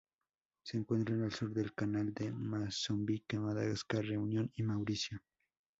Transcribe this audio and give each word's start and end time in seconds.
Se 0.63 0.77
encuentra 0.77 1.13
al 1.15 1.31
sur 1.31 1.53
del 1.53 1.75
Canal 1.75 2.11
de 2.11 2.31
Mozambique, 2.31 3.37
Madagascar, 3.37 4.03
Reunión 4.03 4.51
y 4.55 4.63
Mauricio. 4.63 5.19